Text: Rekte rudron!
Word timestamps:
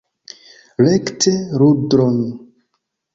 Rekte 0.87 1.33
rudron! 1.63 2.17